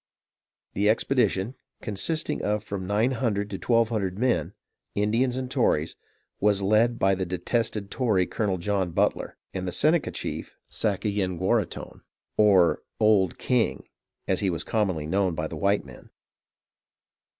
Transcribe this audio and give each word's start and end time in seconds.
The 0.73 0.89
expedition, 0.89 1.53
consisting 1.83 2.41
of 2.41 2.63
from 2.63 2.87
nine 2.87 3.11
hundred 3.11 3.51
to 3.51 3.59
twelve 3.59 3.89
hundred 3.89 4.17
men, 4.17 4.53
Indians 4.95 5.37
and 5.37 5.51
Tories, 5.51 5.95
was 6.39 6.63
led 6.63 6.97
by 6.97 7.13
the 7.13 7.23
detested 7.23 7.91
Tory, 7.91 8.25
Colonel 8.25 8.57
John 8.57 8.93
Butler, 8.93 9.37
and 9.53 9.67
the 9.67 9.71
Seneca 9.71 10.09
chief 10.09 10.57
Sayenguaraghton, 10.71 12.01
or 12.35 12.81
"Old 12.99 13.37
King," 13.37 13.87
as 14.27 14.39
he 14.39 14.49
was 14.49 14.63
commonly 14.63 15.05
known 15.05 15.35
by 15.35 15.45
the 15.45 15.55
white 15.55 15.85
men. 15.85 16.09